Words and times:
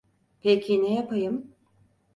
Peki 0.41 0.81
ne 0.83 0.93
yapayım? 0.95 1.53